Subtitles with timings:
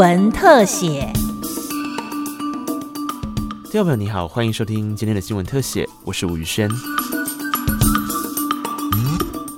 [0.00, 1.12] 文特写。
[3.64, 6.66] 听众朋友你好，欢迎收听今天的新闻特写，我是吴宇轩。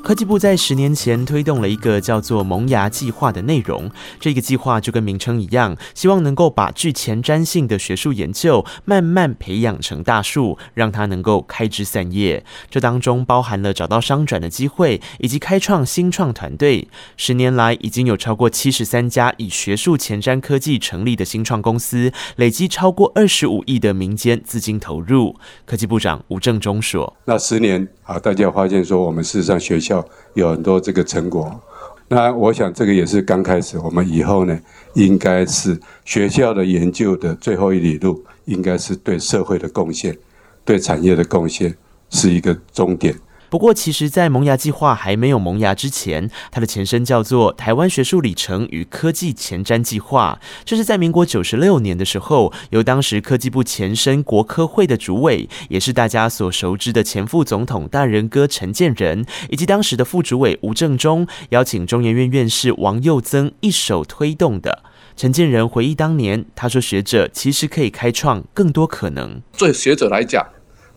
[0.02, 3.88] 科技部在十年前推动了一个叫做“萌芽计划”的内容。
[4.18, 12.44] 这个计划就跟名称一样，希望能够把具前瞻性的学术研究慢慢培养成大树，让它能够开枝散叶。
[12.68, 16.88] 这当中包含了找到商转的机会，以及开创新创团队。
[17.16, 25.36] 十年来，已经有超过七十三家以学术前瞻科技成立的新创公司，累积超过二十五亿的民间资金投入。
[25.64, 29.92] 科技部长吴正中说：“那十年啊，大家发现说，我们事实上学校。”
[30.34, 31.60] 有很多这个成果，
[32.08, 33.78] 那我想这个也是刚开始。
[33.78, 34.58] 我们以后呢，
[34.94, 40.16] 应该是学校的研究的最后一里路，应该是对社会的贡献、
[40.64, 41.74] 对产业的贡献，
[42.10, 43.14] 是一个终点。
[43.52, 50.40] 不过，其实，在萌芽计划还没有萌芽之前，它的前身叫做台湾学术里程与科技前瞻计划。
[50.64, 64.82] 这是在民国九十六年的时候，由当时科技部前身国科会的主委，也是大家所熟知的前副总统大人哥陈建仁，以及当时的副主委吴正中，邀请中研院院士王佑增一手推动的。
[65.14, 69.42] 陈建仁回忆当年，他说：“学者其实可以开创更多可能。
[69.58, 70.42] 对学者来讲，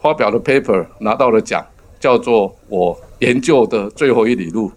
[0.01, 1.61] 发表的 paper 拿到了奖。”
[1.99, 4.71] 叫做我研究的最后一里路，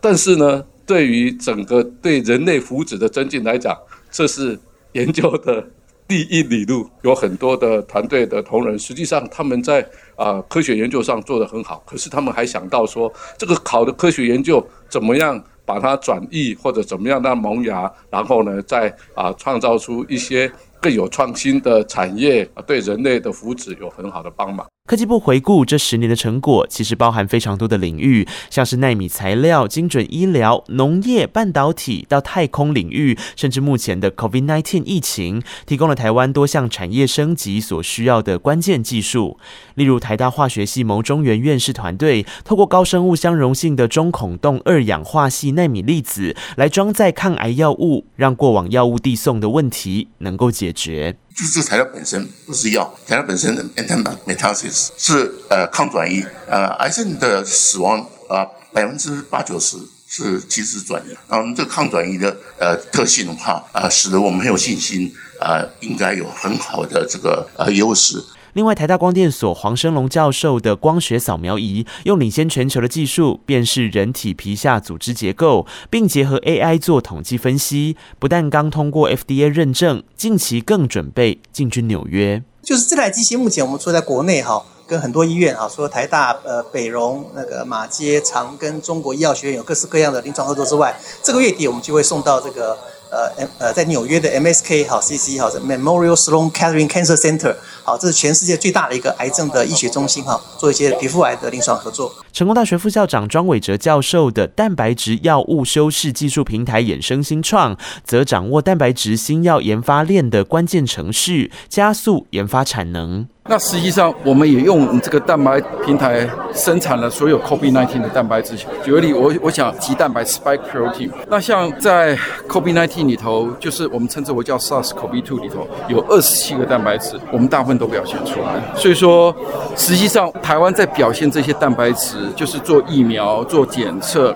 [0.00, 3.76] 但是呢，对于整个对人类福祉的增进来讲，
[4.10, 4.58] 这是
[4.92, 5.64] 研究的
[6.06, 6.88] 第一里路。
[7.02, 9.84] 有很多的团队的同仁，实际上他们在
[10.16, 20.50] 啊科学研究上做得很好，可是他们还想到说，这个好的科学研究怎么样把它转译，或者怎么样让萌芽，然后呢，再啊创造出一些
[20.80, 24.66] 更有创新的产业，对人类的福祉有很好的帮忙。
[24.88, 39.38] 科技部回顾这十年的成果，其实包含非常多的领域，像是纳米材料、精准医疗、农业、半导体到太空领域，甚至目前的 COVID-19 疫情，提供了台湾多项产业升级所需要的关键技术。
[39.76, 51.16] 例如，台大化学系牟中原院士团队，透过高生物相容性的中孔洞二氧化系纳米粒子来装载抗癌药物，让过往药物递送的问题能够解决。
[51.34, 57.98] 就是这材料本身不是药，材料本身的 antimetastasis 是呃抗转移，呃癌症的死亡
[58.28, 65.10] 啊百分之八九十是及时转移，然后这个抗转移的呃特性的话啊，使得我们很有信心
[65.40, 68.22] 啊，应该有很好的这个呃优势。
[68.54, 77.96] 另外，台大光电所黄生龙教授的光学扫描仪，用领先全球的技术辨识人体皮下组织结构，并结合 AI 做统计分析。
[78.18, 82.42] 不但刚通过 FDA 认证，近期更准备进军纽约。
[82.62, 92.76] 就是这台机器，目前我们说在国内哈，跟很多医院啊，说台大、呃北荣、那个马街、长跟、中国医药学院有各式各样的临床合作之外，这个月底我们就会送到这个。
[93.10, 102.12] 呃呃，在纽约的 MSK 好，CC 好，Memorial Sloan Kettering Cancer Center 好，这是全世界最大的一个癌症的医学中心哈，做一些皮肤癌的临床合作。
[102.32, 113.26] 成功大学副校长庄伟哲教授的蛋白质药物修饰技术平台衍生新创，则掌握蛋白质新药研发链的关键程序，加速研发产能。
[113.48, 118.54] 那实际上，我们也用这个蛋白平台生产了所有 COVID-19 的蛋白质。
[118.84, 121.10] 举个例，我我想集蛋白 spike protein。
[121.28, 122.16] 那像在
[122.46, 128.60] COVID-19 里头，就是我们称之为叫 SARS-CoV-2 里头，有二十七个蛋白质，我们大部分都表现出来。
[128.76, 129.34] 所以说，
[129.76, 134.34] 实际上台湾在表现这些蛋白质，就是做疫苗、做检测，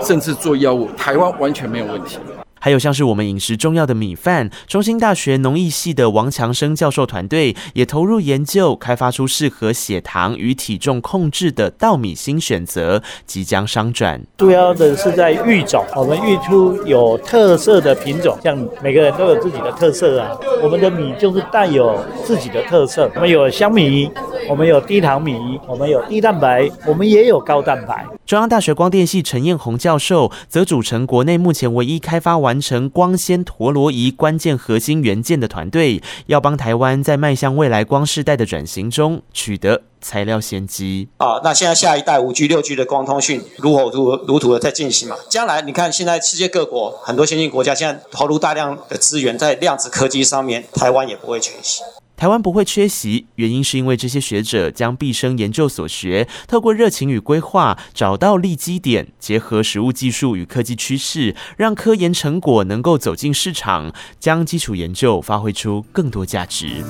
[0.00, 2.18] 甚至做药物，台湾完全没有问题。
[2.64, 14.22] 还有像是我们饮食重要的米饭，中兴大学农艺系的王强生教授团队也投入研究，开发出适合血糖与体重控制的稻米新选择，即将商转。
[14.36, 20.30] 主要的是在育种，我们育出有特色的品种，像每个人都有自己的特色啊。
[20.62, 24.08] 我们的米就是带有自己的特色，我们有香米，
[24.48, 28.06] 我们有低糖米，我们有低蛋白，我们也有高蛋白。
[28.24, 32.62] 中央大学光电系陈彦宏教授则组成国内目前唯一开发完。
[32.62, 41.08] 成光纤陀螺仪关键核心元件的团队，要帮台湾在迈向未来光世代的转型中取得材料先机。
[41.16, 45.16] 啊，那现在下一代五 G、六 G 的光通讯如火如如荼的在进行嘛？
[45.28, 51.82] 将来你看，现在世界各国很多先进国家现在投入大量的资源在量子科技上面，台湾也不会缺席。
[52.16, 66.84] 台湾不会缺席，原因是因为这些学者将毕生研究所学，透过热情与规划，找到利基点，结合实物技术与科技趋势，让科研成果能够走进市场，将基础研究发挥出更多价值。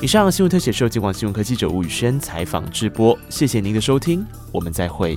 [0.00, 5.16] 以上新闻特写受金广新闻科记者吴宇轩采访直播，谢谢您的收听，我们再会。